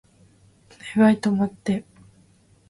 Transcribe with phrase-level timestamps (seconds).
[0.95, 1.85] お願い止まって